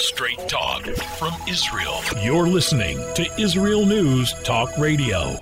[0.00, 0.84] Straight talk
[1.18, 2.00] from Israel.
[2.22, 5.36] You're listening to Israel News Talk Radio.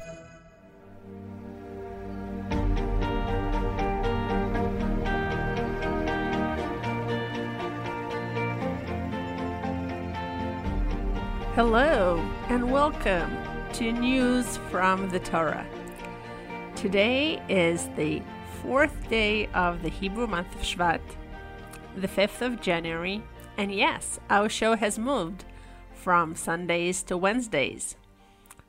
[11.55, 12.19] Hello
[12.49, 13.37] and welcome
[13.75, 15.67] to News from the Torah.
[16.77, 18.23] Today is the
[18.63, 21.03] fourth day of the Hebrew month of Shvat,
[21.95, 23.23] the 5th of January,
[23.57, 25.45] and yes, our show has moved
[25.93, 27.97] from Sundays to Wednesdays.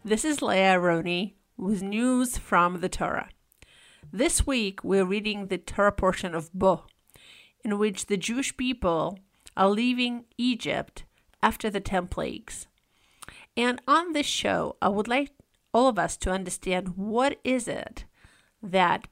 [0.04, 3.30] This is Leah Roney with news from the Torah.
[4.12, 6.86] This week we're reading the Torah portion of Bo,
[7.64, 9.20] in which the Jewish people
[9.58, 11.04] are leaving Egypt
[11.44, 12.68] after the ten plagues.
[13.58, 15.32] And on this show, I would like
[15.74, 18.06] all of us to understand what is it
[18.64, 19.08] that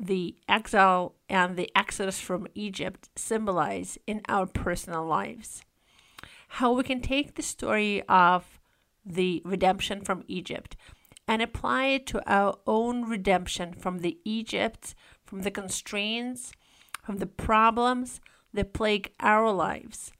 [0.00, 5.62] the exile and the exodus from Egypt symbolize in our personal lives.
[6.48, 8.58] How we can take the story of
[9.04, 10.74] the redemption from Egypt
[11.28, 16.52] and apply it to our own redemption from the Egypt, from the constraints,
[17.02, 18.22] from the problems
[18.54, 20.12] that plague our lives.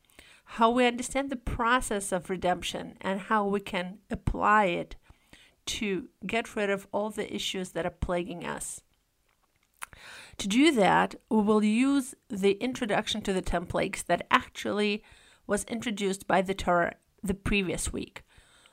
[0.44, 4.96] How we understand the process of redemption and how we can apply it
[5.66, 8.82] to get rid of all the issues that are plaguing us.
[10.40, 15.04] To do that, we will use the introduction to the ten plagues that actually
[15.46, 18.22] was introduced by the Torah the previous week.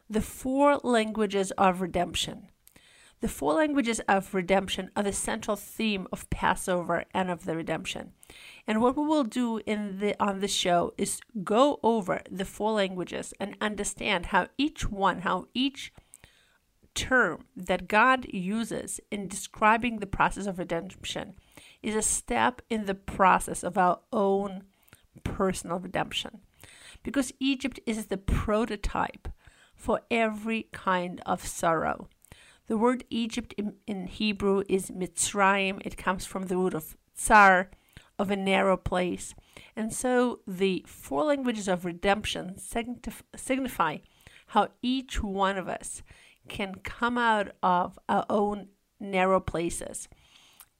[0.09, 2.47] The four languages of redemption.
[3.19, 8.13] The four languages of redemption are the central theme of Passover and of the redemption.
[8.65, 12.71] And what we will do in the on the show is go over the four
[12.71, 15.91] languages and understand how each one, how each
[16.95, 21.35] term that God uses in describing the process of redemption
[21.81, 24.63] is a step in the process of our own
[25.23, 26.41] personal redemption.
[27.03, 29.27] Because Egypt is the prototype
[29.75, 32.09] for every kind of sorrow.
[32.67, 35.81] The word Egypt in, in Hebrew is Mitzrayim.
[35.85, 37.69] It comes from the root of tsar,
[38.19, 39.35] of a narrow place.
[39.75, 43.97] And so the four languages of redemption signify
[44.47, 46.01] how each one of us
[46.49, 48.69] can come out of our own
[48.99, 50.09] narrow places.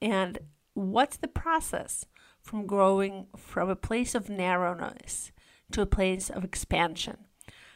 [0.02, 0.40] And
[0.78, 2.06] what's the process
[2.40, 5.32] from growing from a place of narrowness
[5.72, 7.18] to a place of expansion?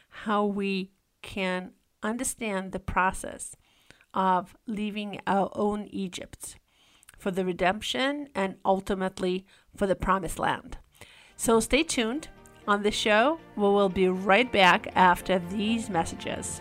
[0.08, 3.56] How we can understand the process
[4.14, 6.56] of leaving our own Egypt
[7.18, 9.46] for the redemption and ultimately
[9.76, 10.78] for the promised land.
[11.36, 12.28] So stay tuned
[12.68, 13.40] on the show.
[13.56, 16.60] We will be right back after these messages.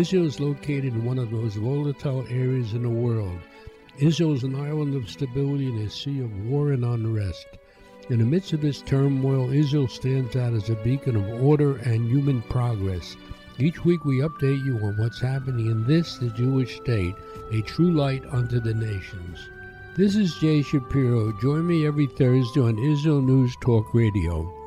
[0.00, 3.38] Israel is located in one of the most volatile areas in the world.
[3.98, 7.46] Israel is an island of stability in a sea of war and unrest.
[8.08, 12.08] In the midst of this turmoil, Israel stands out as a beacon of order and
[12.08, 13.14] human progress.
[13.58, 17.14] Each week we update you on what's happening in this, the Jewish state,
[17.52, 19.50] a true light unto the nations.
[19.96, 21.38] This is Jay Shapiro.
[21.42, 24.59] Join me every Thursday on Israel News Talk Radio.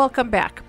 [0.00, 0.62] Welcome back.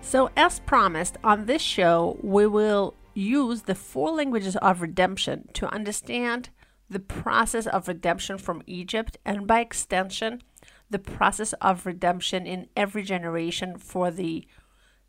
[0.00, 5.66] So, as promised, on this show, we will use the four languages of redemption to
[5.74, 6.50] understand
[6.88, 10.40] the process of redemption from Egypt and, by extension,
[10.88, 14.46] the process of redemption in every generation for the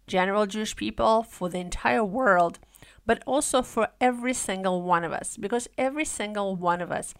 [0.07, 2.57] general Jewish people, for the entire world,
[3.05, 7.13] but also for every single one of us, because every single one of us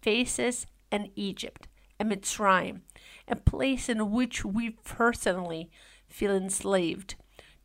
[0.00, 1.66] faces an Egypt,
[1.98, 2.82] a Mitzrayim,
[3.26, 5.72] a place in which we personally
[6.14, 7.16] feel enslaved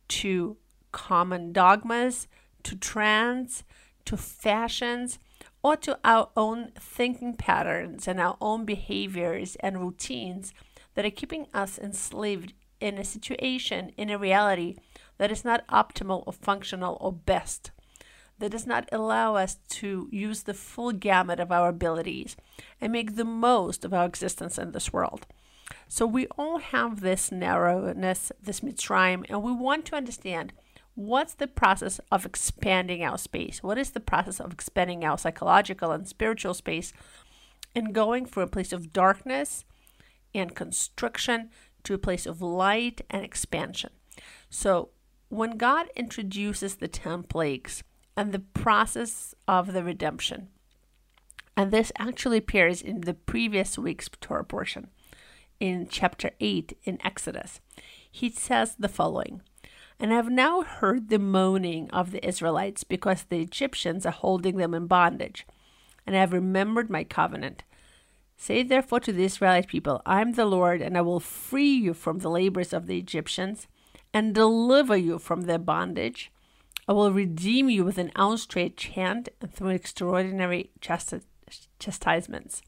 [0.08, 0.56] to
[0.90, 2.26] common dogmas,
[2.64, 3.62] to trends,
[4.04, 5.20] to fashions,
[5.62, 10.52] or to our own thinking patterns and our own behaviors and routines
[10.94, 14.74] that are keeping us enslaved in a situation, in a reality
[15.18, 17.70] that is not optimal or functional or best,
[18.40, 22.36] that does not allow us to use the full gamut of our abilities
[22.80, 25.24] and make the most of our existence in this world.
[25.88, 30.52] So we all have this narrowness, this Mitzrayim, and we want to understand
[30.94, 33.62] what's the process of expanding our space?
[33.62, 36.92] What is the process of expanding our psychological and spiritual space
[37.74, 39.64] and going from a place of darkness
[40.34, 41.50] and constriction
[41.84, 43.90] to a place of light and expansion?
[44.48, 44.90] So
[45.28, 47.82] when God introduces the 10 plagues
[48.16, 50.48] and the process of the redemption,
[51.56, 54.88] and this actually appears in the previous week's Torah portion
[55.60, 57.60] in chapter 8 in Exodus.
[58.10, 59.42] He says the following
[60.00, 64.56] And I have now heard the moaning of the Israelites because the Egyptians are holding
[64.56, 65.46] them in bondage,
[66.06, 67.62] and I have remembered my covenant.
[68.36, 71.92] Say therefore to the Israelite people, I am the Lord, and I will free you
[71.92, 73.68] from the labors of the Egyptians
[74.14, 76.32] and deliver you from their bondage.
[76.88, 82.62] I will redeem you with an outstretched hand and through extraordinary chastisements.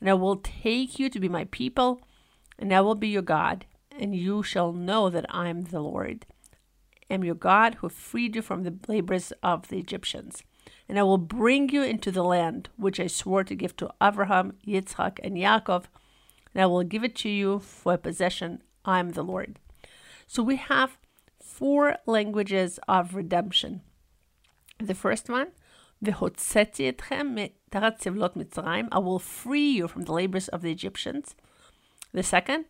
[0.00, 2.00] And I will take you to be my people,
[2.60, 3.64] and I will be your God,
[3.98, 6.26] and you shall know that I am the Lord,
[7.10, 10.44] am your God who freed you from the labors of the Egyptians.
[10.88, 14.54] And I will bring you into the land which I swore to give to Abraham,
[14.66, 15.84] Yitzchak, and Yaakov,
[16.52, 18.62] and I will give it to you for a possession.
[18.84, 19.58] I am the Lord.
[20.26, 20.98] So we have
[21.40, 23.82] four languages of redemption.
[24.78, 25.48] The first one,
[26.06, 26.14] I
[28.98, 31.34] will free you from the labors of the Egyptians.
[32.12, 32.64] The second,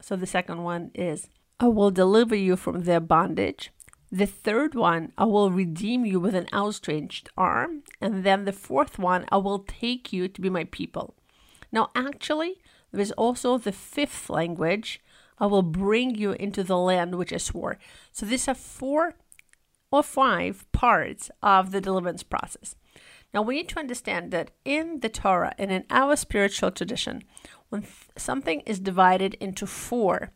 [0.00, 1.28] so the second one is,
[1.60, 3.70] I will deliver you from their bondage.
[4.10, 7.82] The third one, I will redeem you with an outstretched arm.
[8.00, 11.14] And then the fourth one, I will take you to be my people.
[11.70, 12.60] Now, actually,
[12.90, 15.00] there is also the fifth language,
[15.38, 17.78] I will bring you into the land which I swore.
[18.12, 19.14] So these are four
[19.90, 22.76] or five parts of the deliverance process.
[23.32, 27.22] Now, we need to understand that in the Torah and in our spiritual tradition,
[27.70, 27.86] when
[28.16, 30.32] something is divided into four,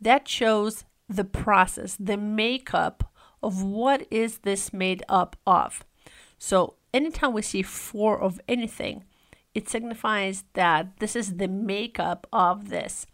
[0.00, 3.12] that shows the process, the makeup
[3.42, 5.84] of what is this made up of.
[6.38, 9.04] So, anytime we see four of anything,
[9.54, 13.06] it signifies that this is the makeup of this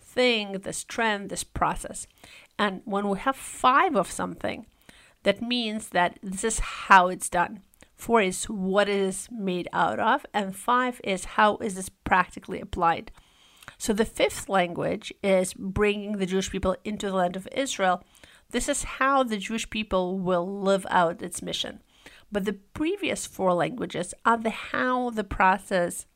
[0.00, 2.06] thing, this trend, this process.
[2.58, 4.66] And when we have five of something,
[5.22, 7.62] that means that this is how it's done.
[8.00, 12.58] Four is what it is made out of, and five is how is this practically
[12.58, 13.12] applied.
[13.76, 18.02] So the fifth language is bringing the Jewish people into the land of Israel.
[18.52, 21.82] This is how the Jewish people will live out its mission.
[22.32, 26.06] But the previous four languages are the how the process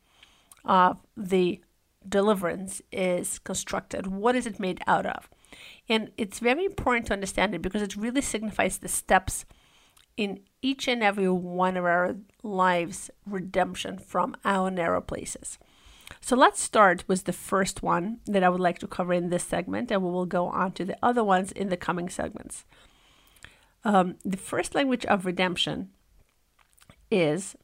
[0.64, 1.60] of the
[2.08, 4.06] deliverance is constructed.
[4.06, 5.28] What is it made out of?
[5.86, 9.44] And it's very important to understand it because it really signifies the steps
[10.16, 15.58] in each and every one of our lives redemption from our narrow places.
[16.20, 19.44] So let's start with the first one that I would like to cover in this
[19.44, 22.64] segment, and we will go on to the other ones in the coming segments.
[23.84, 25.90] Um, the first language of redemption
[27.10, 27.56] is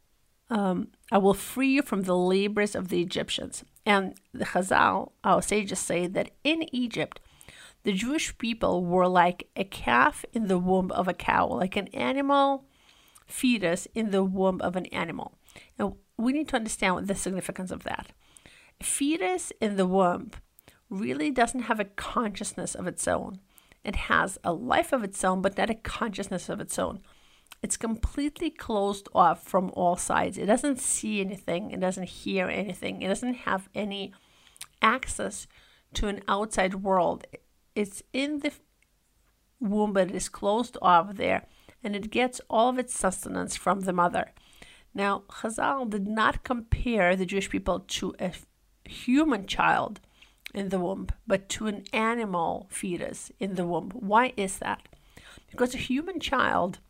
[0.50, 3.64] um, I will free you from the labors of the Egyptians.
[3.87, 7.20] And the Chazal, our sages say that in Egypt,
[7.82, 11.88] the Jewish people were like a calf in the womb of a cow, like an
[11.88, 12.65] animal
[13.27, 15.35] fetus in the womb of an animal.
[15.79, 18.09] And we need to understand the significance of that.
[18.81, 20.32] A fetus in the womb
[20.89, 23.41] really doesn't have a consciousness of its own.
[23.84, 27.01] It has a life of its own, but not a consciousness of its own.
[27.63, 30.39] It's completely closed off from all sides.
[30.39, 34.13] It doesn't see anything, it doesn't hear anything, it doesn't have any
[34.82, 35.46] access
[35.94, 37.27] to an outside world.
[37.74, 38.53] It's in the
[39.60, 41.46] womb, but it is closed off there
[41.82, 44.32] and it gets all of its sustenance from the mother.
[44.94, 48.32] Now, Chazal did not compare the Jewish people to a
[48.84, 50.00] human child
[50.53, 53.91] in the womb, but to an animal fetus in the womb.
[53.91, 54.89] Why is that?
[55.50, 56.81] Because a human child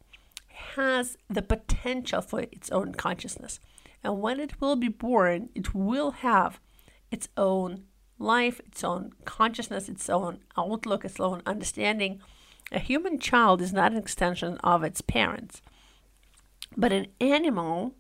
[0.49, 3.61] has the potential for its own consciousness.
[4.03, 6.59] And when it will be born, it will have
[7.11, 7.85] its own
[8.21, 12.21] life, its own consciousness, its own outlook, its own understanding
[12.73, 15.61] a human child is not an extension of its parents,
[16.77, 17.95] but an animal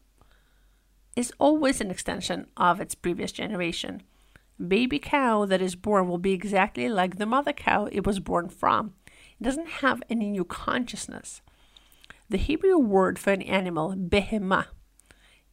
[1.16, 4.02] is always an extension of its previous generation.
[4.64, 8.48] Baby cow that is born will be exactly like the mother cow it was born
[8.48, 8.94] from.
[9.40, 11.42] It doesn't have any new consciousness.
[12.28, 14.66] The Hebrew word for an animal, behemah,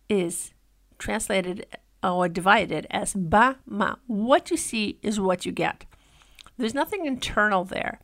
[0.10, 0.54] is
[1.00, 1.66] translated
[2.04, 3.96] or divided as ba ma.
[4.08, 5.86] What you see is what you get.
[6.58, 8.00] There's nothing internal there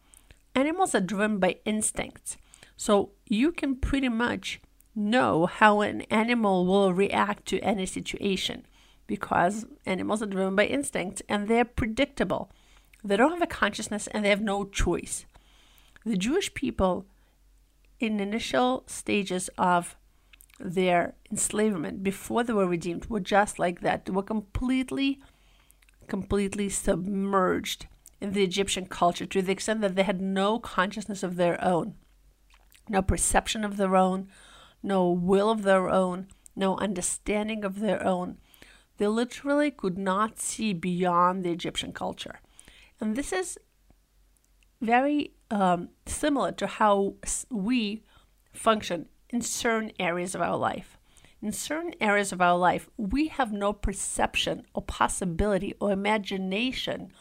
[0.56, 2.38] animals are driven by instincts.
[2.78, 4.62] So you can pretty much
[4.96, 8.66] know how an animal will react to any situation.
[9.08, 12.50] because animals are driven by instincts and they're predictable.
[13.04, 15.26] They don't have a consciousness and they have no choice.
[16.06, 17.06] The Jewish people,
[18.00, 19.96] in initial stages of
[20.64, 24.06] their enslavement, before they were redeemed, were just like that.
[24.06, 25.20] They were completely,
[26.08, 27.88] completely submerged
[28.22, 31.96] in the Egyptian culture to the extent that they had no consciousness of their own,
[32.88, 34.30] no perception of their own,
[34.82, 38.38] no will of their own, no understanding of their own.
[38.98, 42.40] They literally could not see beyond the Egyptian culture.
[43.02, 43.58] And this is
[44.80, 47.16] very um, similar to how
[47.50, 48.04] we
[48.54, 50.98] function in certain areas of our life.
[51.42, 57.12] In certain areas of our life, we have no perception or possibility or imagination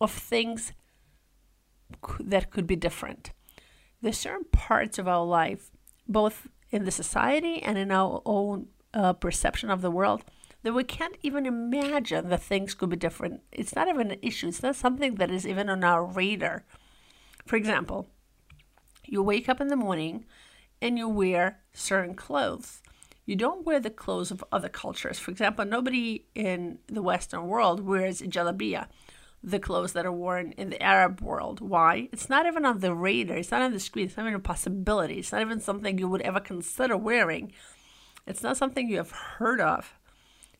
[0.00, 0.72] of things
[2.20, 3.30] that could be different.
[4.02, 5.70] There's certain parts of our life,
[6.06, 10.24] both in the society and in our own uh, perception of the world,
[10.62, 13.40] that we can't even imagine that things could be different.
[13.52, 16.64] It's not even an issue, it's not something that is even on our radar.
[17.46, 18.08] For example,
[19.06, 20.26] you wake up in the morning
[20.80, 22.82] and you wear certain clothes.
[23.24, 25.18] You don't wear the clothes of other cultures.
[25.18, 28.86] For example, nobody in the Western world wears jalabia,
[29.42, 31.60] the clothes that are worn in the Arab world.
[31.60, 32.08] Why?
[32.10, 33.36] It's not even on the radar.
[33.36, 34.06] It's not on the screen.
[34.06, 35.18] It's not even a possibility.
[35.18, 37.52] It's not even something you would ever consider wearing.
[38.26, 39.94] It's not something you have heard of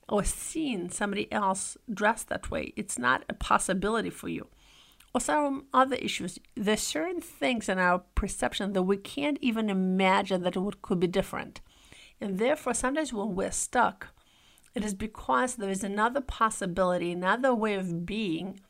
[0.09, 2.73] or seen somebody else dressed that way.
[2.77, 4.47] It's not a possibility for you.
[5.19, 6.39] Or some um, other issues.
[6.55, 11.09] There's certain things in our perception that we can't even imagine that it could be
[11.09, 11.61] different.
[12.21, 14.15] And therefore, sometimes when we're stuck,
[14.77, 18.61] it is because there is another possibility, another way of being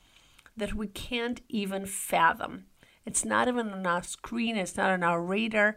[0.56, 2.64] that we can't even fathom.
[3.04, 5.76] It's not even on our screen, it's not on our radar.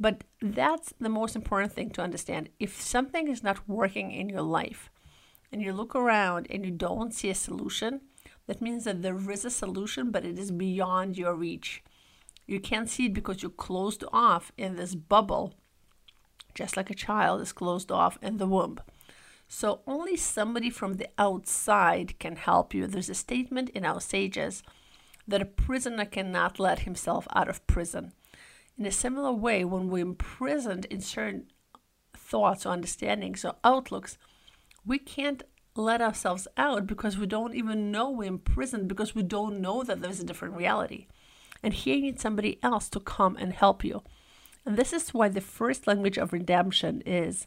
[0.00, 2.48] But that's the most important thing to understand.
[2.58, 4.88] If something is not working in your life
[5.52, 8.00] and you look around and you don't see a solution,
[8.48, 11.84] that means that there is a solution, but it is beyond your reach.
[12.46, 15.54] You can't see it because you're closed off in this bubble,
[16.54, 18.80] just like a child is closed off in the womb.
[19.48, 22.86] So only somebody from the outside can help you.
[22.86, 24.62] There's a statement in our sages
[25.26, 28.12] that a prisoner cannot let himself out of prison.
[28.78, 31.48] In a similar way, when we're imprisoned in certain
[32.14, 34.16] thoughts or understandings or outlooks,
[34.86, 35.42] we can't
[35.82, 40.02] let ourselves out because we don't even know we're imprisoned because we don't know that
[40.02, 41.06] there's a different reality.
[41.62, 44.02] And here you need somebody else to come and help you.
[44.64, 47.46] And this is why the first language of redemption is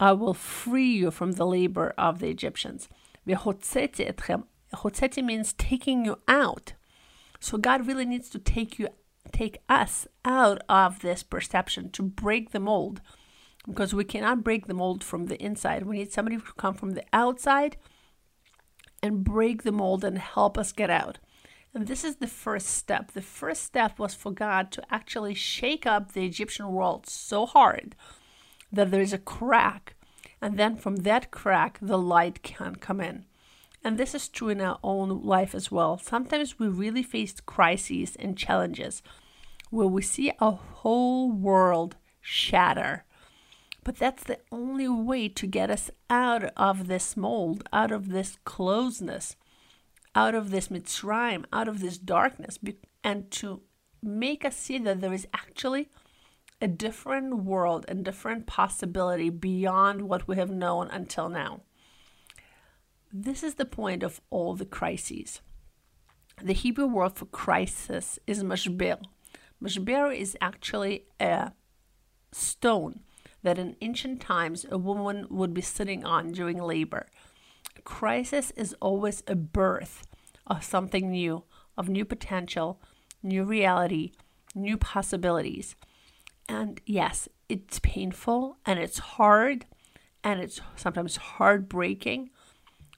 [0.00, 2.88] I will free you from the labor of the Egyptians.
[3.26, 6.72] Hotzeti means taking you out.
[7.40, 8.88] So God really needs to take you
[9.30, 13.02] take us out of this perception to break the mold
[13.68, 15.84] because we cannot break the mold from the inside.
[15.84, 17.76] We need somebody to come from the outside
[19.02, 21.18] and break the mold and help us get out.
[21.74, 23.12] And this is the first step.
[23.12, 27.94] The first step was for God to actually shake up the Egyptian world so hard
[28.72, 29.94] that there is a crack.
[30.40, 33.26] And then from that crack, the light can come in.
[33.84, 35.98] And this is true in our own life as well.
[35.98, 39.02] Sometimes we really face crises and challenges
[39.70, 43.04] where we see a whole world shatter.
[43.88, 48.36] But that's the only way to get us out of this mold, out of this
[48.44, 49.34] closeness,
[50.14, 52.58] out of this Mitzrayim, out of this darkness,
[53.02, 53.62] and to
[54.02, 55.88] make us see that there is actually
[56.60, 61.62] a different world and different possibility beyond what we have known until now.
[63.10, 65.40] This is the point of all the crises.
[66.42, 69.00] The Hebrew word for crisis is mashber.
[69.62, 71.52] Mashber is actually a
[72.32, 73.00] stone
[73.48, 77.06] that in ancient times a woman would be sitting on during labor.
[77.78, 80.06] A crisis is always a birth
[80.46, 81.44] of something new,
[81.78, 82.78] of new potential,
[83.22, 84.12] new reality,
[84.54, 85.76] new possibilities.
[86.46, 89.64] And yes, it's painful and it's hard
[90.22, 92.28] and it's sometimes heartbreaking.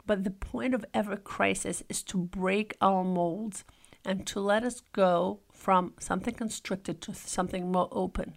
[0.05, 3.63] But the point of every crisis is to break our molds
[4.05, 8.35] and to let us go from something constricted to something more open.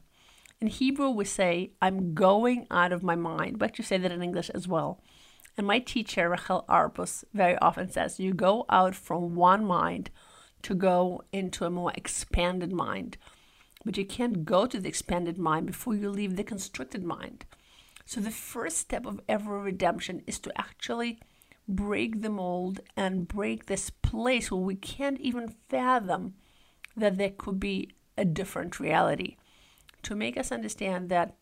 [0.63, 4.23] In Hebrew, we say, I'm going out of my mind, but you say that in
[4.23, 5.01] English as well.
[5.57, 10.09] And my teacher, Rachel Arbus, very often says, You go out from one mind
[10.61, 13.17] to go into a more expanded mind.
[13.83, 17.43] But you can't go to the expanded mind before you leave the constricted mind.
[18.05, 21.19] So the first step of every redemption is to actually
[21.67, 26.35] break the mold and break this place where we can't even fathom
[26.95, 29.35] that there could be a different reality.
[30.03, 31.35] To make us understand that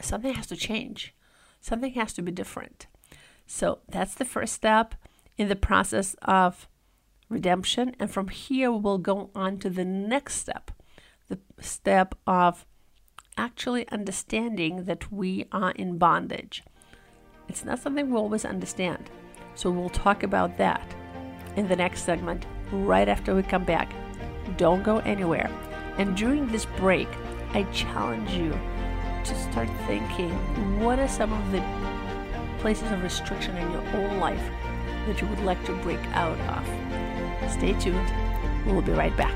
[0.00, 1.14] something has to change,
[1.60, 2.86] something has to be different.
[3.46, 4.94] So that's the first step
[5.36, 6.68] in the process of
[7.28, 7.94] redemption.
[7.98, 10.70] And from here, we'll go on to the next step
[11.28, 12.66] the step of
[13.36, 16.64] actually understanding that we are in bondage.
[17.48, 19.10] It's not something we always understand.
[19.54, 20.94] So we'll talk about that
[21.56, 23.92] in the next segment right after we come back.
[24.56, 25.50] Don't go anywhere.
[25.98, 27.08] And during this break,
[27.54, 28.50] I challenge you
[29.24, 30.30] to start thinking
[30.80, 31.62] what are some of the
[32.60, 34.42] places of restriction in your own life
[35.06, 37.50] that you would like to break out of.
[37.52, 38.12] Stay tuned.
[38.66, 39.34] We'll be right back.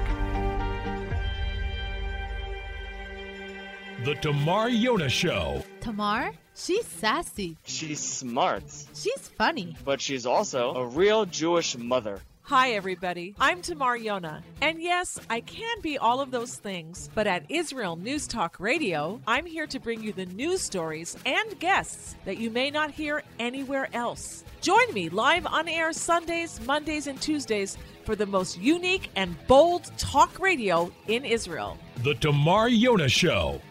[4.04, 5.62] The Tamar Yona Show.
[5.80, 6.32] Tamar?
[6.54, 7.56] She's sassy.
[7.64, 8.64] She's smart.
[8.94, 9.76] She's funny.
[9.84, 12.20] But she's also a real Jewish mother.
[12.44, 13.36] Hi, everybody.
[13.38, 14.42] I'm Tamar Yona.
[14.60, 19.20] And yes, I can be all of those things, but at Israel News Talk Radio,
[19.28, 23.22] I'm here to bring you the news stories and guests that you may not hear
[23.38, 24.42] anywhere else.
[24.60, 29.84] Join me live on air Sundays, Mondays, and Tuesdays for the most unique and bold
[29.96, 31.78] talk radio in Israel.
[32.02, 33.62] The Tamar Yona Show.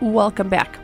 [0.00, 0.78] Welcome back.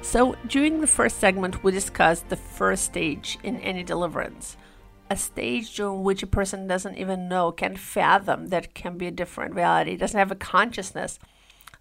[0.00, 4.56] So, during the first segment, we discussed the first stage in any deliverance,
[5.10, 9.10] a stage during which a person doesn't even know, can fathom that can be a
[9.10, 11.18] different reality, doesn't have a consciousness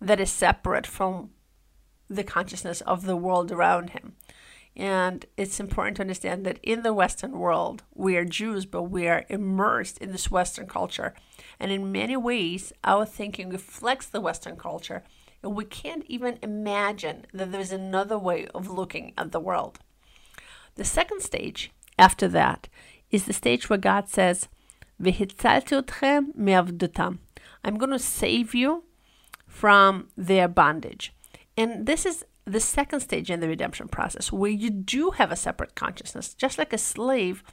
[0.01, 1.29] that is separate from
[2.09, 4.17] the consciousness of the world around him.
[4.75, 9.07] And it's important to understand that in the Western world, we are Jews, but we
[9.07, 11.13] are immersed in this Western culture.
[11.57, 15.03] And in many ways, our thinking reflects the Western culture
[15.45, 19.77] and we can't even imagine that there's another way of looking at the world.
[20.73, 22.67] The second stage after that
[23.11, 24.49] is the stage where God says,
[24.99, 25.13] I'm
[27.77, 28.85] going to save you
[29.45, 31.13] from their bondage.
[31.55, 35.35] And this is the second stage in the redemption process where you do have a
[35.35, 37.43] separate consciousness, just like a slave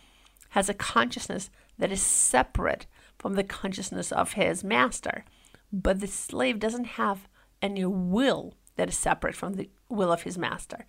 [0.51, 2.87] has a consciousness that is separate
[3.19, 5.27] from the consciousness of his master.
[5.71, 7.29] But the slave doesn't have
[7.63, 10.87] and your will that is separate from the will of his master.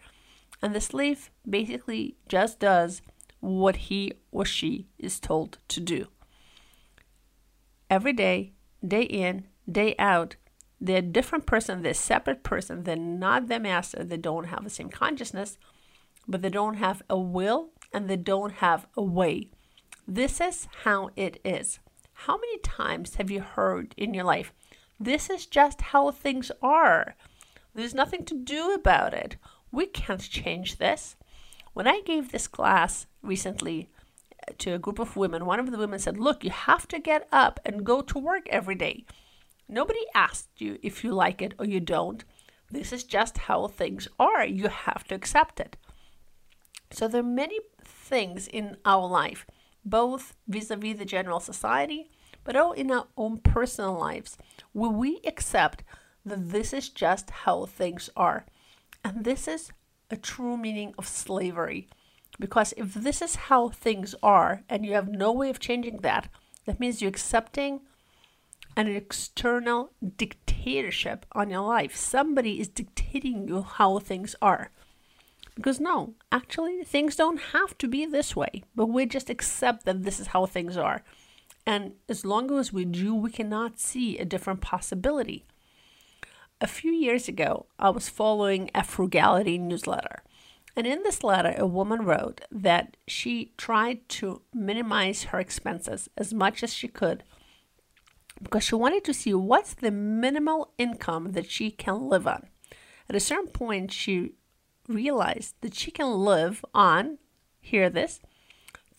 [0.61, 3.01] And the slave basically just does
[3.39, 6.07] what he or she is told to do.
[7.89, 8.53] Every day,
[8.85, 10.35] day in, day out,
[10.79, 14.63] they're a different person, they're a separate person, they're not their master, they don't have
[14.63, 15.57] the same consciousness,
[16.27, 19.51] but they don't have a will and they don't have a way.
[20.07, 21.79] This is how it is.
[22.13, 24.53] How many times have you heard in your life,
[24.99, 27.15] this is just how things are.
[27.73, 29.37] There's nothing to do about it.
[29.71, 31.15] We can't change this.
[31.73, 33.89] When I gave this class recently
[34.47, 36.99] uh, to a group of women, one of the women said, Look, you have to
[36.99, 39.05] get up and go to work every day.
[39.67, 42.23] Nobody asked you if you like it or you don't.
[42.69, 44.45] This is just how things are.
[44.45, 45.77] You have to accept it.
[46.91, 49.47] So there are many things in our life,
[49.83, 52.11] both vis a vis the general society
[52.43, 54.37] but all in our own personal lives,
[54.73, 55.83] will we accept
[56.25, 58.45] that this is just how things are?
[59.03, 59.71] And this is
[60.09, 61.87] a true meaning of slavery.
[62.39, 66.29] Because if this is how things are and you have no way of changing that,
[66.65, 67.81] that means you're accepting
[68.75, 71.95] an external dictatorship on your life.
[71.95, 74.71] Somebody is dictating you how things are.
[75.55, 80.03] Because no, actually, things don't have to be this way, but we just accept that
[80.03, 81.03] this is how things are.
[81.65, 85.45] And as long as we do, we cannot see a different possibility.
[86.59, 90.23] A few years ago, I was following a frugality newsletter.
[90.75, 96.33] And in this letter, a woman wrote that she tried to minimize her expenses as
[96.33, 97.23] much as she could
[98.41, 102.47] because she wanted to see what's the minimal income that she can live on.
[103.09, 104.33] At a certain point, she
[104.87, 107.19] realized that she can live on,
[107.61, 108.19] hear this,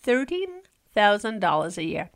[0.06, 2.10] $13,000 a year.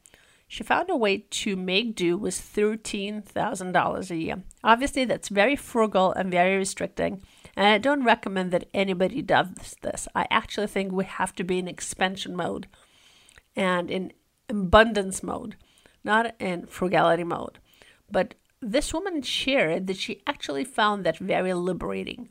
[0.50, 4.42] She found a way to make do with $13,000 a year.
[4.64, 7.22] Obviously, that's very frugal and very restricting,
[7.54, 10.08] and I don't recommend that anybody does this.
[10.14, 12.66] I actually think we have to be in expansion mode
[13.54, 14.12] and in
[14.48, 15.56] abundance mode,
[16.02, 17.58] not in frugality mode.
[18.10, 22.30] But this woman shared that she actually found that very liberating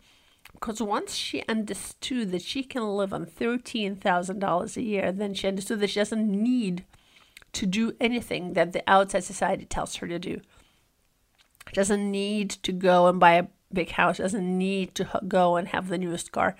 [0.53, 5.79] because once she understood that she can live on $13,000 a year, then she understood
[5.81, 6.83] that she doesn't need
[7.53, 10.41] to do anything that the outside society tells her to do.
[11.67, 15.55] She doesn't need to go and buy a big house, she doesn't need to go
[15.55, 16.55] and have the newest car.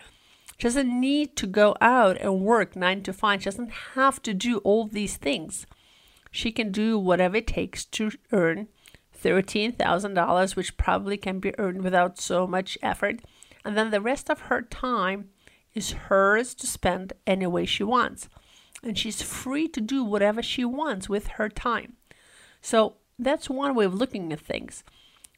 [0.58, 3.42] She doesn't need to go out and work nine to five.
[3.42, 5.68] She doesn't have to do all these things.
[6.32, 8.68] She can do whatever it takes to earn
[9.24, 13.22] $13,000, which probably can be earned without so much effort.
[13.64, 15.30] And then the rest of her time
[15.76, 18.30] is hers to spend any way she wants.
[18.84, 21.94] And she's free to do whatever she wants with her time.
[22.62, 24.84] So that's one way of looking at things.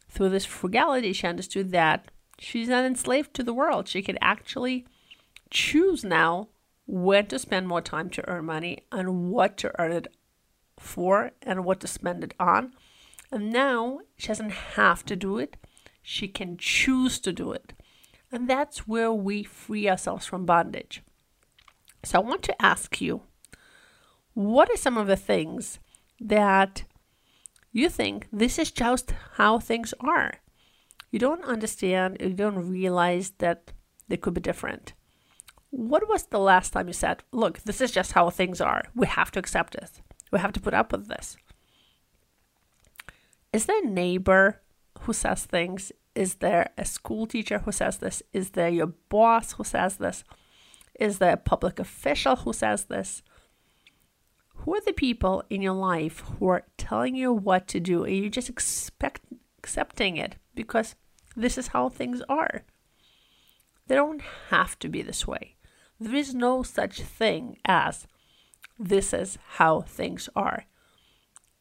[0.09, 3.87] Through this frugality, she understood that she's not enslaved to the world.
[3.87, 4.85] She can actually
[5.49, 6.49] choose now
[6.85, 10.07] when to spend more time to earn money and what to earn it
[10.79, 12.73] for and what to spend it on.
[13.31, 15.55] And now she doesn't have to do it,
[16.01, 17.73] she can choose to do it.
[18.31, 21.03] And that's where we free ourselves from bondage.
[22.03, 23.21] So I want to ask you
[24.39, 25.79] what are some of the things
[26.21, 26.83] that
[27.73, 30.35] you think this is just how things are?
[31.11, 33.73] You don't understand, you don't realize that
[34.07, 34.93] they could be different.
[35.71, 38.83] What was the last time you said, Look, this is just how things are.
[38.95, 40.01] We have to accept it.
[40.31, 41.35] We have to put up with this?
[43.51, 44.61] Is there a neighbor
[45.01, 45.91] who says things?
[46.15, 48.23] Is there a school teacher who says this?
[48.31, 50.23] Is there your boss who says this?
[50.97, 53.21] Is there a public official who says this?
[54.63, 58.15] Who are the people in your life who are telling you what to do and
[58.15, 59.21] you're just expect
[59.57, 60.95] accepting it because
[61.35, 62.63] this is how things are?
[63.87, 65.55] They don't have to be this way.
[65.97, 68.05] There is no such thing as
[68.77, 70.65] this is how things are.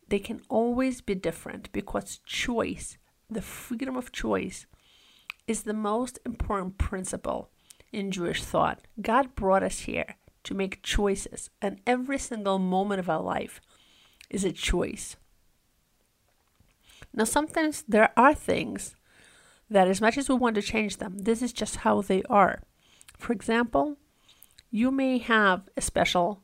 [0.08, 2.98] They can always be different because choice,
[3.30, 4.66] the freedom of choice,
[5.46, 7.50] is the most important principle
[7.92, 8.80] in Jewish thought.
[9.00, 10.16] God brought us here
[10.48, 13.60] to make choices, and every single moment of our life
[14.30, 15.14] is a choice.
[17.12, 18.96] Now, sometimes there are things
[19.68, 22.62] that, as much as we want to change them, this is just how they are.
[23.18, 23.98] For example,
[24.70, 26.40] you may have a special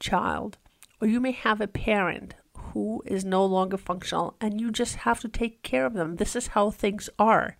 [0.00, 0.58] child,
[1.00, 2.34] or you may have a parent
[2.72, 6.16] who is no longer functional, and you just have to take care of them.
[6.16, 7.58] This is how things are.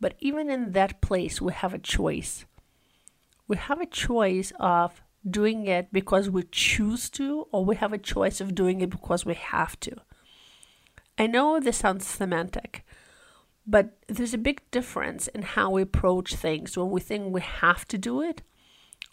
[0.00, 2.46] But even in that place, we have a choice.
[3.50, 7.98] We have a choice of doing it because we choose to, or we have a
[7.98, 9.96] choice of doing it because we have to.
[11.18, 12.86] I know this sounds semantic,
[13.66, 17.88] but there's a big difference in how we approach things when we think we have
[17.88, 18.42] to do it,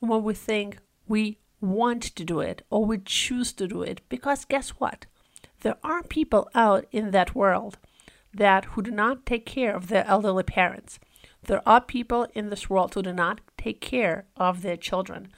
[0.01, 4.01] when we think we want to do it or we choose to do it.
[4.07, 5.07] Because guess what?
[5.61, 7.79] There are people out in that world
[8.31, 10.99] that who do not take care of their elderly parents.
[11.47, 15.29] There are people in this world who do not take care of their children.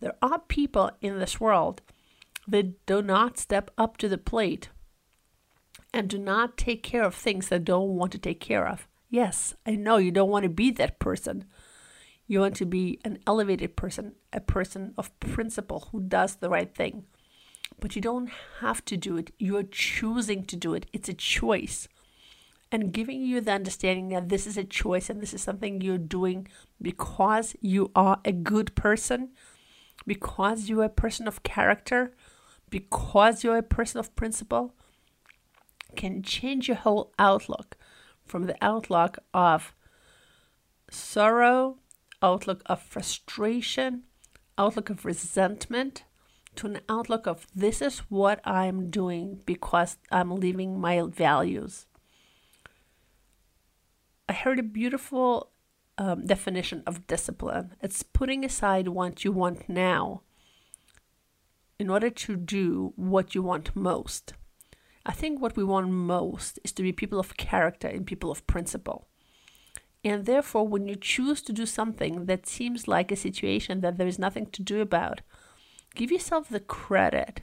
[0.00, 1.80] There are people in this world
[2.46, 4.68] that do not step up to the plate
[5.92, 8.86] and do not take care of things they don't want to take care of.
[9.08, 11.44] Yes, I know you don't want to be that person.
[12.26, 16.74] You want to be an elevated person, a person of principle who does the right
[16.74, 17.04] thing.
[17.80, 19.32] But you don't have to do it.
[19.38, 20.86] You're choosing to do it.
[20.92, 21.88] It's a choice.
[22.74, 25.96] And giving you the understanding that this is a choice and this is something you're
[25.96, 26.48] doing
[26.82, 29.28] because you are a good person,
[30.08, 32.16] because you're a person of character,
[32.70, 34.74] because you're a person of principle,
[35.94, 37.76] can change your whole outlook
[38.26, 39.72] from the outlook of
[40.90, 41.76] sorrow,
[42.20, 44.02] outlook of frustration,
[44.58, 46.02] outlook of resentment,
[46.56, 51.86] to an outlook of this is what I'm doing because I'm living my values.
[54.28, 55.50] I heard a beautiful
[55.98, 57.74] um, definition of discipline.
[57.82, 60.22] It's putting aside what you want now
[61.78, 64.32] in order to do what you want most.
[65.04, 68.46] I think what we want most is to be people of character and people of
[68.46, 69.08] principle.
[70.02, 74.06] And therefore, when you choose to do something that seems like a situation that there
[74.06, 75.20] is nothing to do about,
[75.94, 77.42] give yourself the credit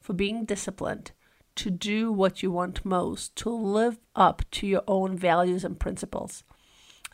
[0.00, 1.12] for being disciplined
[1.56, 6.42] to do what you want most, to live up to your own values and principles.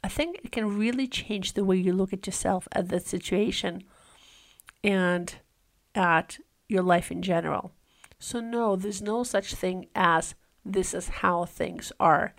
[0.02, 3.84] I think it can really change the way you look at yourself at the situation
[4.82, 5.34] and
[5.94, 7.72] at your life in general.
[8.18, 12.34] So, no, there's no such thing as this is how things are.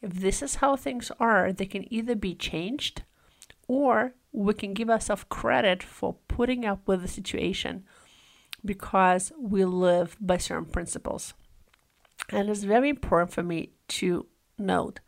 [0.00, 3.02] If this is how things are, they can either be changed
[3.68, 7.84] or we can give ourselves credit for putting up with the situation
[8.64, 11.34] because we live by certain principles.
[12.30, 14.26] And it's very important for me to
[14.58, 15.00] note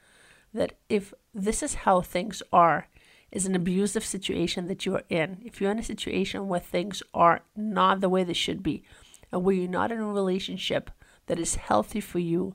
[0.52, 2.88] that if this is how things are,
[3.30, 7.02] is an abusive situation that you are in, if you're in a situation where things
[7.12, 8.84] are not the way they should be,
[9.32, 10.90] and where you're not in a relationship
[11.26, 12.54] that is healthy for you,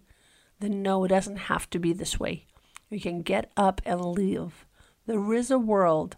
[0.60, 2.46] then no, it doesn't have to be this way.
[2.90, 4.66] You can get up and leave.
[5.06, 6.16] There is a world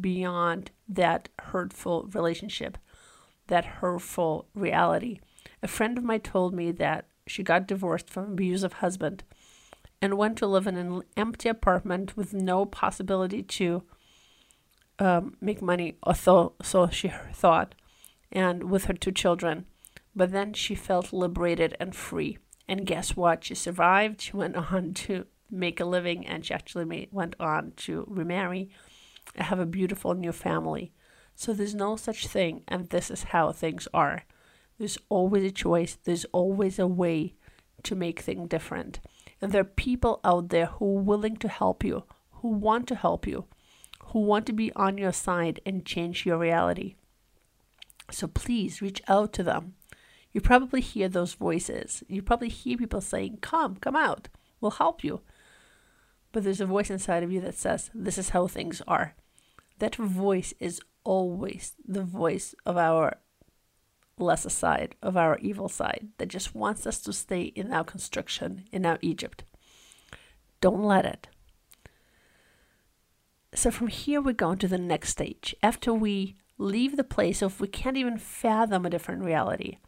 [0.00, 2.78] beyond that hurtful relationship,
[3.48, 5.20] that hurtful reality.
[5.62, 9.24] A friend of mine told me that she got divorced from an abusive husband
[10.00, 13.82] and went to live in an empty apartment with no possibility to
[14.98, 17.74] um, make money, or so, so she thought,
[18.30, 19.66] and with her two children.
[20.14, 22.38] But then she felt liberated and free.
[22.68, 23.44] And guess what?
[23.44, 24.20] She survived.
[24.20, 28.70] She went on to make a living, and she actually made, went on to remarry
[29.34, 30.92] and have a beautiful new family.
[31.34, 34.24] So there's no such thing, and this is how things are.
[34.78, 37.34] There's always a choice, there's always a way
[37.82, 39.00] to make things different.
[39.40, 42.94] And there are people out there who are willing to help you, who want to
[42.94, 43.46] help you,
[44.06, 46.94] who want to be on your side and change your reality.
[48.10, 49.74] So please reach out to them.
[50.32, 52.02] You probably hear those voices.
[52.08, 54.28] You probably hear people saying, Come, come out,
[54.60, 55.20] we'll help you.
[56.32, 59.14] But there's a voice inside of you that says, This is how things are.
[59.78, 63.18] That voice is always the voice of our
[64.18, 68.64] lesser side, of our evil side, that just wants us to stay in our construction,
[68.72, 69.44] in our Egypt.
[70.60, 71.28] Don't let it.
[73.54, 75.54] So from here, we go to the next stage.
[75.62, 79.78] After we leave the place of we can't even fathom a different reality,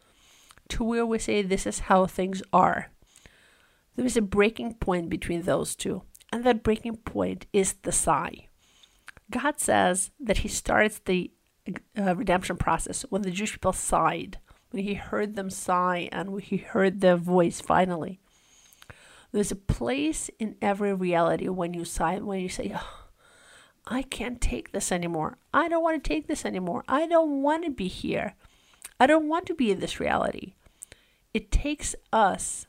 [0.69, 2.91] to where we say this is how things are.
[3.95, 8.46] There is a breaking point between those two, and that breaking point is the sigh.
[9.29, 11.31] God says that He starts the
[11.97, 14.39] uh, redemption process when the Jewish people sighed,
[14.71, 18.19] when He heard them sigh and when He heard their voice finally.
[19.31, 23.07] There's a place in every reality when you sigh, when you say, oh,
[23.85, 25.37] I can't take this anymore.
[25.53, 26.83] I don't want to take this anymore.
[26.87, 28.35] I don't want to be here.
[28.99, 30.53] I don't want to be in this reality.
[31.33, 32.67] It takes us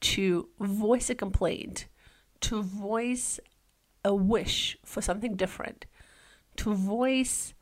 [0.00, 1.86] to voice a complaint,
[2.40, 3.40] to voice
[4.04, 5.86] a wish for something different,
[6.56, 7.54] to voice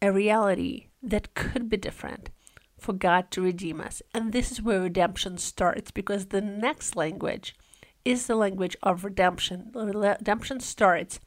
[0.00, 2.30] a reality that could be different
[2.78, 4.02] for God to redeem us.
[4.14, 7.56] And this is where redemption starts because the next language
[8.04, 9.70] is the language of redemption.
[9.74, 11.18] Redemption starts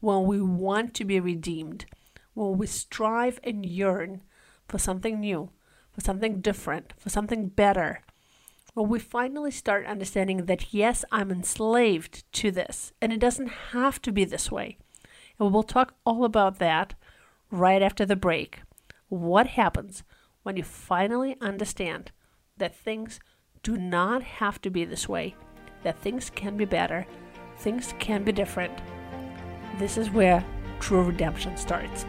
[0.00, 1.86] when we want to be redeemed,
[2.34, 4.22] when we strive and yearn
[4.68, 5.50] for something new,
[5.90, 8.02] for something different, for something better,
[8.74, 14.00] when we finally start understanding that yes, I'm enslaved to this, and it doesn't have
[14.02, 14.78] to be this way.
[15.38, 16.94] And we'll talk all about that
[17.50, 18.60] right after the break.
[19.08, 20.04] What happens
[20.42, 22.12] when you finally understand
[22.58, 23.20] that things
[23.62, 25.34] do not have to be this way,
[25.82, 27.06] that things can be better,
[27.58, 28.78] things can be different?
[29.78, 30.44] This is where
[30.78, 32.06] true redemption starts.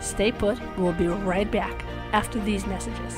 [0.00, 3.16] Stay put, we'll be right back after these messages.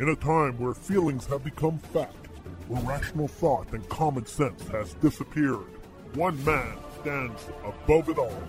[0.00, 2.28] In a time where feelings have become fact,
[2.68, 5.66] where rational thought and common sense has disappeared,
[6.14, 8.42] one man stands above it all.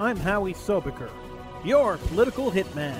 [0.00, 1.08] I'm Howie Sobaker,
[1.64, 2.98] your political hitman.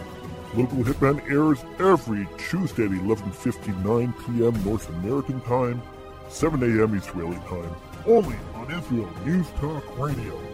[0.55, 4.65] Local Hitman airs every Tuesday at 11.59 p.m.
[4.65, 5.83] North American time,
[6.29, 6.95] 7 a.m.
[6.95, 7.75] Israeli time,
[8.07, 10.52] only on Israel News Talk Radio.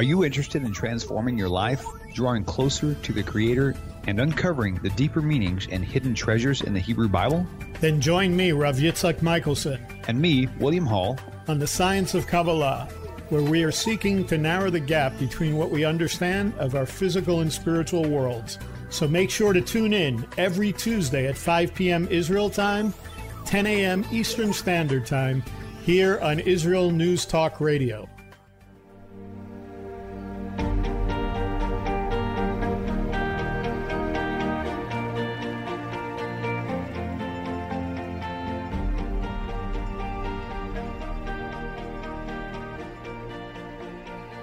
[0.00, 1.84] Are you interested in transforming your life,
[2.14, 3.74] drawing closer to the Creator,
[4.06, 7.46] and uncovering the deeper meanings and hidden treasures in the Hebrew Bible?
[7.82, 12.88] Then join me, Rav Yitzhak Michelson, And me, William Hall, on the Science of Kabbalah,
[13.28, 17.40] where we are seeking to narrow the gap between what we understand of our physical
[17.40, 18.58] and spiritual worlds.
[18.88, 22.08] So make sure to tune in every Tuesday at 5 p.m.
[22.10, 22.94] Israel time,
[23.44, 24.06] 10 a.m.
[24.10, 25.42] Eastern Standard Time,
[25.84, 28.08] here on Israel News Talk Radio.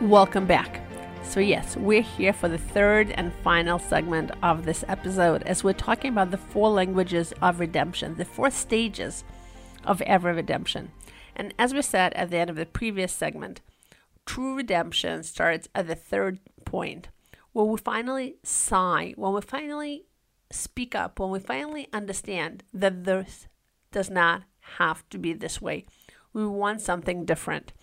[0.08, 0.80] Welcome back.
[1.26, 5.74] So, yes, we're here for the third and final segment of this episode as we're
[5.74, 9.26] talking about the four languages of redemption, the four stages
[9.84, 10.94] of ever redemption.
[11.36, 13.60] And as we said at the end of the previous segment,
[14.26, 17.10] true redemption starts at the third point,
[17.52, 20.06] where we finally sigh, when we finally
[20.50, 23.50] speak up, when we finally understand that this
[23.92, 24.44] does not
[24.78, 25.86] have to be this way.
[26.32, 27.74] We want something different.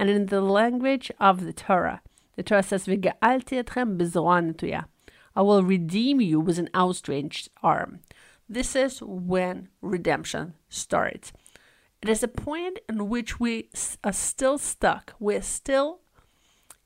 [0.00, 2.00] And in the language of the Torah,
[2.34, 4.86] the Torah says, "V'ge'alti etchem b'zroa netuya."
[5.36, 8.00] I will redeem you with an outstretched arm.
[8.48, 11.34] This is when redemption starts.
[12.00, 13.68] It is a point in which we
[14.02, 15.12] are still stuck.
[15.20, 16.00] We're still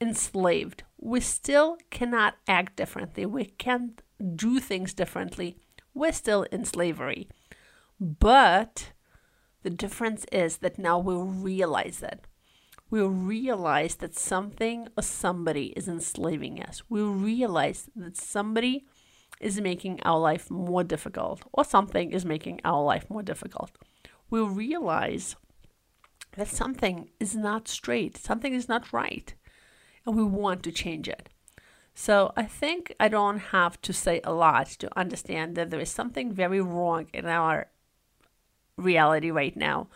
[0.01, 0.83] enslaved.
[0.99, 3.27] We still cannot act differently.
[3.27, 4.03] We can't
[4.35, 5.57] do things differently.
[5.95, 7.29] We're still in slavery.
[8.01, 8.91] But
[9.63, 12.27] the difference is that now we realize it.
[12.95, 16.85] We realize that something or somebody is enslaving us.
[16.89, 18.87] We realize that somebody
[19.41, 23.73] is making our life more difficult, or something is making our life more difficult.
[24.31, 25.35] We realize
[26.37, 29.35] that something is not straight, something is not right,
[30.07, 31.29] and we want to change it.
[31.97, 35.91] So I think I don't have to say a lot to understand that there is
[35.91, 37.67] something very wrong in our
[38.77, 39.89] reality right now.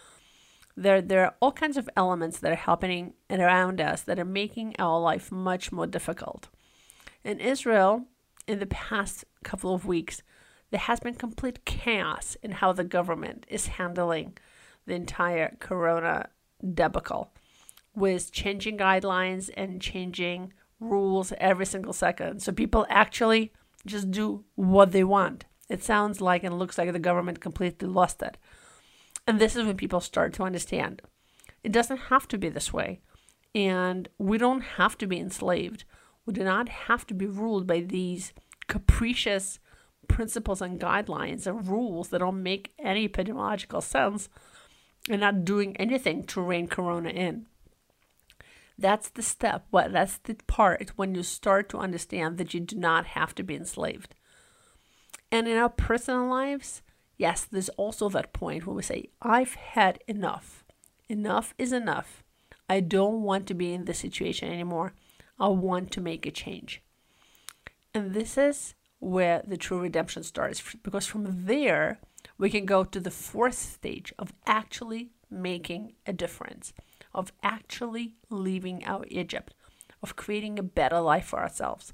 [0.81, 4.77] There, there are all kinds of elements that are happening around us that are making
[4.79, 6.49] our life much more difficult.
[7.25, 8.05] In Israel,
[8.47, 10.23] in the past couple of weeks,
[10.71, 14.39] there has been complete chaos in how the government is handling
[14.87, 16.29] the entire corona
[16.63, 17.33] debacle
[17.93, 22.41] with changing guidelines and changing rules every single second.
[22.41, 23.53] So people actually
[23.85, 25.45] just do what they want.
[25.69, 28.39] It sounds like and looks like the government completely lost it.
[29.29, 31.03] And this is when people start to understand
[31.63, 33.01] it doesn't have to be this way.
[33.55, 35.85] And we don't have to be enslaved.
[36.25, 38.33] We do not have to be ruled by these
[38.69, 39.59] capricious
[40.07, 44.31] principles and guidelines and rules that don't make any epidemiological sense
[45.11, 47.47] and not doing anything to rein corona in.
[48.79, 52.77] That's the step, what that's the part when you start to understand that you do
[52.77, 54.15] not have to be enslaved.
[55.31, 56.83] And in our personal lives,
[57.19, 60.65] yes, there's also that point where we say, I've had enough.
[61.09, 62.23] Enough is enough.
[62.69, 64.95] I don't want to be in this situation anymore.
[65.39, 66.83] I want to make a change.
[67.93, 72.01] And this is where the true redemption starts, because from there,
[72.37, 76.73] we can go to the fourth stage of actually making a difference,
[77.15, 79.55] of actually leaving our Egypt,
[80.03, 81.93] of creating a better life for ourselves.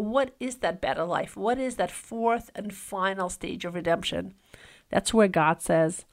[0.00, 1.36] What is that better life?
[1.36, 4.34] What is that fourth and final stage of redemption?
[4.90, 6.04] That's where God says,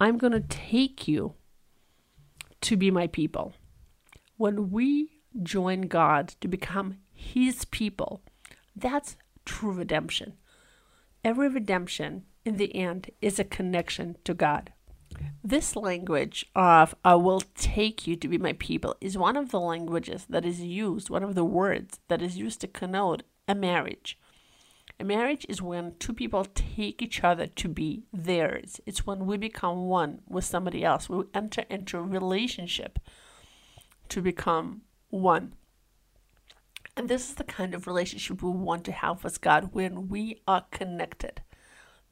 [0.00, 1.34] I'm going to take you
[2.62, 3.54] to be my people.
[4.36, 8.22] When we join God to become His people,
[8.74, 10.34] that's true redemption.
[11.22, 14.72] Every redemption, in the end, is a connection to God.
[15.42, 19.60] This language of I will take you to be my people is one of the
[19.60, 24.18] languages that is used, one of the words that is used to connote a marriage.
[24.98, 28.80] A marriage is when two people take each other to be theirs.
[28.84, 31.08] It's when we become one with somebody else.
[31.08, 32.98] We enter into a relationship
[34.10, 35.54] to become one.
[36.96, 40.42] And this is the kind of relationship we want to have with God when we
[40.46, 41.40] are connected.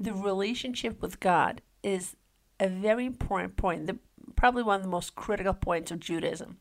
[0.01, 2.17] The relationship with God is
[2.61, 3.99] a very important point, the,
[4.37, 6.59] probably one of the most critical points of Judaism.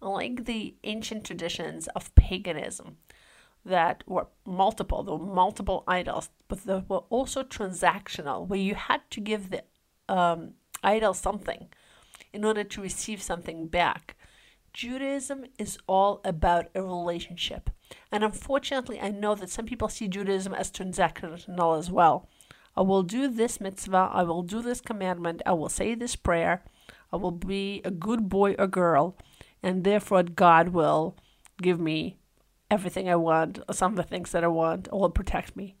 [0.00, 2.96] Unlike the ancient traditions of paganism,
[3.64, 9.00] that were multiple, there were multiple idols, but they were also transactional, where you had
[9.10, 9.62] to give the
[10.08, 11.68] um, idol something
[12.32, 14.16] in order to receive something back.
[14.72, 17.70] Judaism is all about a relationship.
[18.10, 22.28] And unfortunately, I know that some people see Judaism as transactional as well.
[22.76, 26.64] I will do this mitzvah, I will do this commandment, I will say this prayer,
[27.12, 29.16] I will be a good boy or girl,
[29.62, 31.16] and therefore God will
[31.60, 32.16] give me
[32.70, 35.76] everything I want, or some of the things that I want, or will protect me.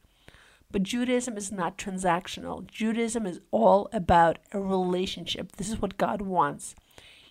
[0.70, 2.66] But Judaism is not transactional.
[2.66, 5.52] Judaism is all about a relationship.
[5.52, 6.74] This is what God wants.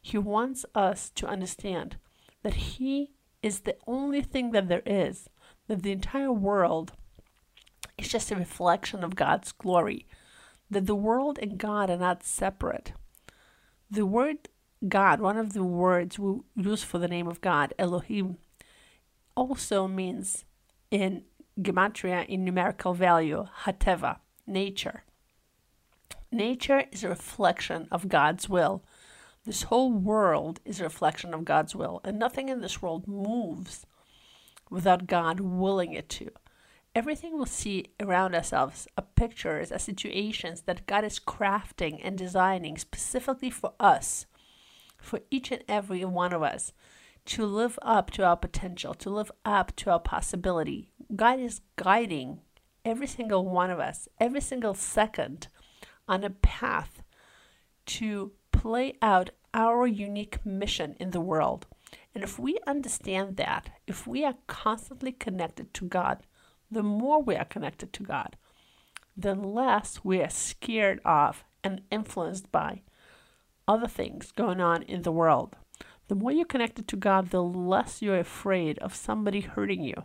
[0.01, 1.97] He wants us to understand
[2.43, 3.11] that He
[3.43, 5.29] is the only thing that there is,
[5.67, 6.93] that the entire world
[8.01, 10.07] is just a reflection of God's glory,
[10.69, 12.93] that the world and God are not separate.
[13.89, 14.49] The word
[14.87, 18.37] God, one of the words we use for the name of God, Elohim,
[19.35, 20.45] also means
[20.89, 21.23] in
[21.59, 25.03] gematria in numerical value, hateva, nature.
[26.31, 28.83] Nature is a reflection of God's will.
[29.45, 33.85] This whole world is a reflection of God's will, and nothing in this world moves
[34.69, 36.31] without God willing it to.
[36.93, 42.77] Everything we see around ourselves are pictures, are situations that God is crafting and designing
[42.77, 44.25] specifically for us,
[44.97, 46.73] for each and every one of us,
[47.23, 50.91] to live up to our potential, to live up to our possibility.
[51.15, 52.41] God is guiding
[52.83, 55.47] every single one of us, every single second,
[56.09, 57.03] on a path
[57.85, 61.67] to play out our unique mission in the world.
[62.13, 66.23] And if we understand that, if we are constantly connected to God,
[66.71, 68.37] the more we are connected to God,
[69.17, 72.81] the less we are scared of and influenced by
[73.67, 75.55] other things going on in the world.
[76.07, 80.03] The more you're connected to God, the less you're afraid of somebody hurting you.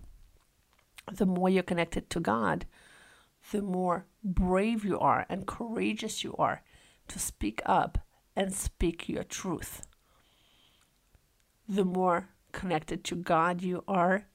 [1.11, 2.67] The more you're connected to God,
[3.53, 6.63] the more brave you are and courageous you are
[7.09, 7.99] to speak up
[8.35, 9.87] and speak your truth.
[11.69, 14.27] The more connected to God you are,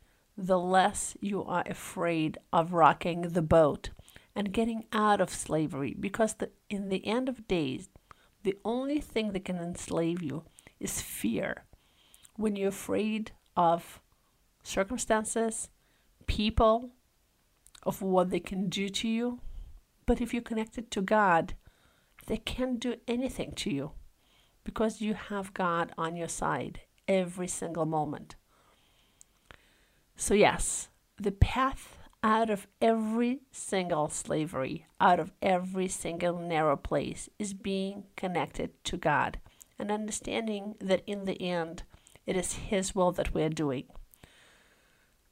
[0.41, 3.89] the less you are afraid of rocking the boat
[4.35, 7.89] and getting out of slavery because the, in the end of days,
[8.43, 10.43] the only thing that can enslave you
[10.79, 11.65] is fear.
[12.35, 14.01] When you're afraid of
[14.63, 15.69] circumstances,
[16.25, 16.91] people,
[17.83, 19.39] of what they can do to you.
[20.05, 21.53] But if you're connected to God,
[22.27, 23.91] they can't do anything to you
[24.63, 28.35] because you have God on your side every single moment.
[30.21, 37.27] So, yes, the path out of every single slavery, out of every single narrow place,
[37.39, 39.39] is being connected to God
[39.79, 41.81] and understanding that in the end,
[42.27, 43.85] it is His will that we're doing.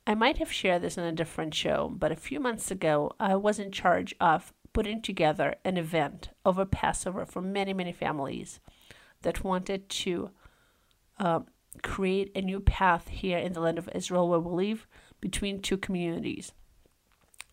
[0.07, 3.35] I might have shared this in a different show, but a few months ago, I
[3.35, 8.59] was in charge of putting together an event over Passover for many, many families
[9.21, 10.31] that wanted to
[11.19, 11.41] uh,
[11.83, 14.87] create a new path here in the land of Israel where we live
[15.21, 16.51] between two communities.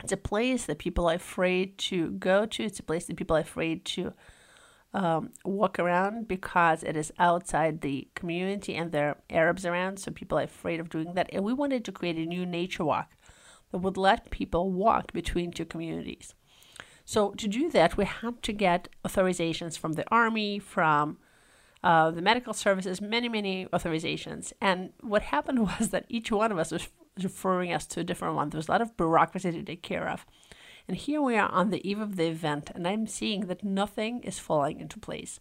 [0.02, 2.64] It's a place that people are afraid to go to.
[2.64, 4.12] It's a place that people are afraid to
[4.92, 10.10] um, walk around because it is outside the community and there are Arabs around, so
[10.10, 11.28] people are afraid of doing that.
[11.32, 13.12] And we wanted to create a new nature walk
[13.70, 16.34] that would let people walk between two communities.
[17.04, 21.18] So to do that, we had to get authorizations from the army, from
[21.84, 24.52] uh, the medical services, many, many authorizations.
[24.60, 26.88] And what happened was that each one of us was
[27.22, 28.50] referring us to a different one.
[28.50, 30.26] There was a lot of bureaucracy to take care of.
[30.88, 34.22] And here we are on the eve of the event, and I'm seeing that nothing
[34.22, 35.40] is falling into place.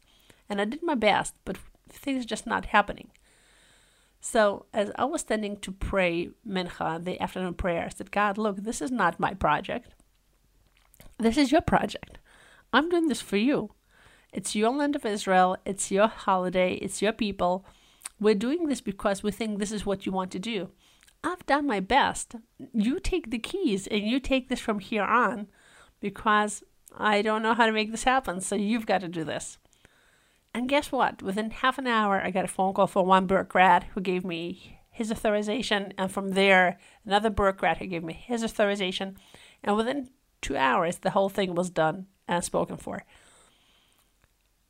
[0.50, 1.58] And I did my best, but
[1.90, 3.12] things just not happening.
[4.22, 8.58] So, as I was standing to pray Mincha, the afternoon prayer, I said, God, look,
[8.58, 9.94] this is not my project.
[11.20, 12.18] This is your project.
[12.74, 13.72] I'm doing this for you.
[14.36, 15.56] It's your land of Israel.
[15.64, 16.74] It's your holiday.
[16.74, 17.66] It's your people.
[18.20, 20.72] We're doing this because we think this is what you want to do.
[21.24, 22.36] I've done my best.
[22.74, 25.48] You take the keys and you take this from here on
[26.02, 26.64] because
[26.94, 28.42] I don't know how to make this happen.
[28.42, 29.58] So you've got to do this.
[30.54, 31.22] And guess what?
[31.22, 34.82] Within half an hour, I got a phone call from one bureaucrat who gave me
[34.92, 35.94] his authorization.
[35.98, 39.16] And from there, another bureaucrat who gave me his authorization.
[39.64, 40.10] And within
[40.42, 43.06] two hours, the whole thing was done and spoken for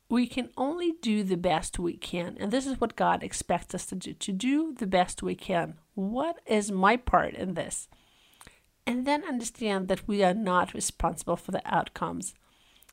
[0.08, 2.36] we can only do the best we can.
[2.38, 5.74] And this is what God expects us to do to do the best we can.
[5.94, 7.88] What is my part in this?
[8.86, 12.34] And then understand that we are not responsible for the outcomes.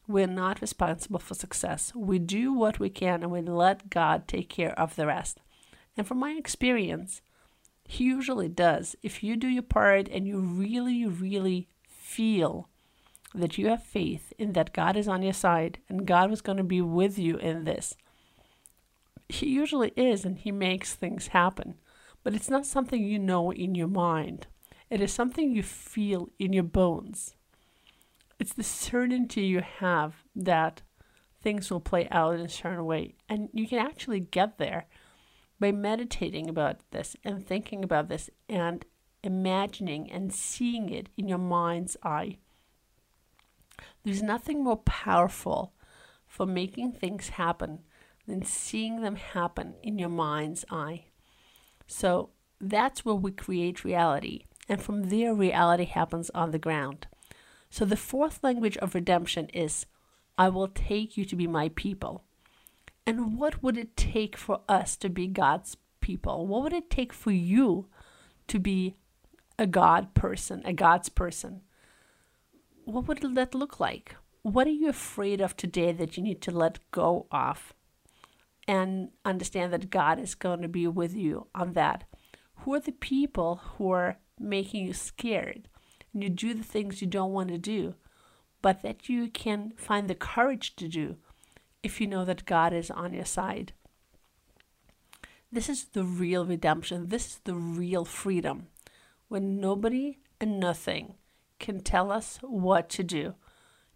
[0.08, 1.94] We're not responsible for success.
[1.96, 5.40] We do what we can and we let God take care of the rest.
[5.96, 7.22] And from my experience,
[7.88, 8.96] He usually does.
[9.04, 12.70] If you do your part and you really, really feel
[13.36, 16.58] that you have faith in that God is on your side and God was going
[16.58, 17.96] to be with you in this.
[19.30, 21.76] He usually is, and He makes things happen.
[22.24, 24.48] But it's not something you know in your mind,
[24.90, 27.36] it is something you feel in your bones.
[28.40, 30.82] It's the certainty you have that
[31.42, 33.16] things will play out in a certain way.
[33.28, 34.86] And you can actually get there
[35.60, 38.86] by meditating about this and thinking about this and
[39.24, 42.38] imagining and seeing it in your mind's eye.
[44.04, 45.74] There's nothing more powerful
[46.28, 47.80] for making things happen
[48.28, 51.06] than seeing them happen in your mind's eye.
[51.88, 54.46] So that's where we create reality.
[54.68, 57.08] And from there, reality happens on the ground.
[57.70, 59.86] So the fourth language of redemption is
[60.38, 62.24] I will take you to be my people.
[63.06, 66.48] And what would it take for us to be God's people?
[66.48, 67.88] What would it take for you
[68.48, 68.96] to be
[69.60, 71.62] a God person, a God's person?
[72.86, 74.16] What would that look like?
[74.42, 77.74] What are you afraid of today that you need to let go of?
[78.68, 82.06] And understand that God is going to be with you on that.
[82.60, 85.68] Who are the people who are making you scared?
[86.14, 87.96] And you do the things you don't want to do,
[88.62, 91.18] but that you can find the courage to do
[91.82, 93.74] if you know that God is on your side.
[95.52, 97.10] This is the real redemption.
[97.10, 98.68] This is the real freedom.
[99.28, 101.16] When nobody and nothing
[101.60, 103.36] can tell us what to do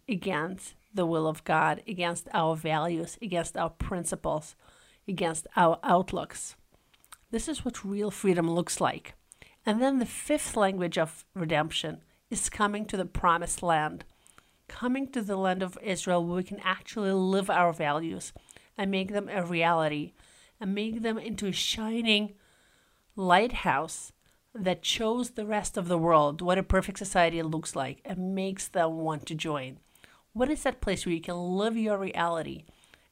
[0.08, 4.56] against the will of God, against our values, against our principles,
[5.06, 6.56] against our outlooks.
[7.30, 9.14] This is what real freedom looks like.
[9.66, 14.04] And then the fifth language of redemption is coming to the promised land,
[14.66, 18.32] coming to the land of Israel where we can actually live our values
[18.76, 20.12] and make them a reality
[20.60, 22.34] and make them into a shining
[23.16, 24.12] lighthouse
[24.64, 28.68] that shows the rest of the world what a perfect society looks like and makes
[28.68, 29.78] them want to join.
[30.32, 32.64] What is that place where you can live your reality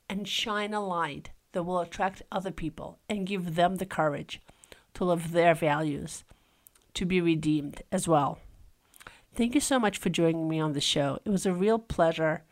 [0.09, 4.41] and shine a light that will attract other people and give them the courage
[4.95, 6.25] to live their values,
[6.95, 8.39] to be redeemed as well?
[9.35, 11.19] Thank you so much for joining me on the show.
[11.25, 12.43] It was a real pleasure,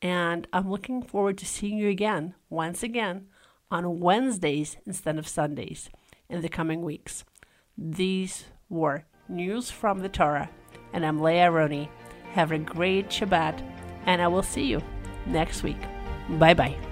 [0.00, 3.28] and I'm looking forward to seeing you again, once again,
[3.70, 5.90] on Wednesdays instead of Sundays
[6.28, 7.24] in the coming weeks.
[7.76, 10.50] These were news from the Torah,
[10.92, 11.88] and I'm Leah Roni.
[12.32, 13.62] Have a great Shabbat,
[14.06, 14.82] and I will see you
[15.26, 15.80] next week.
[16.28, 16.91] Bye bye.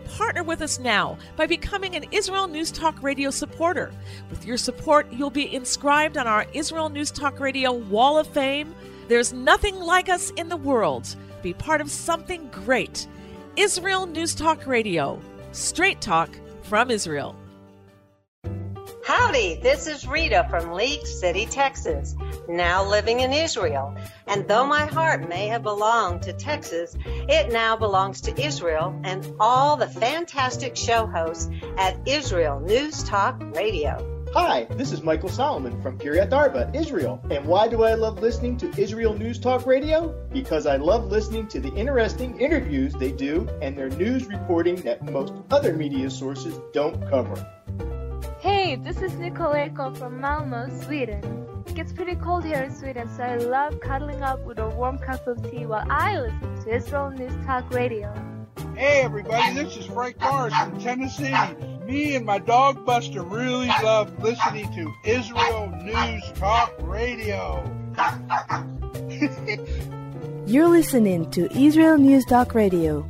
[0.17, 3.91] partner with us now by becoming an Israel News Talk Radio supporter.
[4.29, 8.75] With your support, you'll be inscribed on our Israel News Talk Radio Wall of Fame.
[9.07, 11.15] There's nothing like us in the world.
[11.41, 13.07] Be part of something great.
[13.55, 15.21] Israel News Talk Radio.
[15.51, 16.29] Straight talk
[16.63, 17.35] from Israel.
[19.05, 22.15] Howdy, this is Rita from League City, Texas,
[22.51, 23.95] now living in Israel.
[24.27, 29.25] And though my heart may have belonged to Texas, it now belongs to Israel and
[29.39, 34.07] all the fantastic show hosts at Israel News Talk Radio.
[34.33, 37.21] Hi, this is Michael Solomon from Kiryat Arba, Israel.
[37.29, 40.15] And why do I love listening to Israel News Talk Radio?
[40.31, 45.03] Because I love listening to the interesting interviews they do and their news reporting that
[45.11, 47.45] most other media sources don't cover.
[48.39, 51.21] Hey, this is Nicoleko from Malmo, Sweden.
[51.71, 54.97] It gets pretty cold here in Sweden, so I love cuddling up with a warm
[54.97, 58.13] cup of tea while I listen to Israel News Talk Radio.
[58.75, 61.33] Hey everybody, this is Frank Morris from Tennessee.
[61.85, 67.63] Me and my dog Buster really love listening to Israel News Talk Radio.
[70.45, 73.09] You're listening to Israel News Talk Radio.